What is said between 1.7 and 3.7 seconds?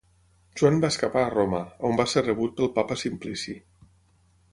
on va ser rebut pel Papa Simplici.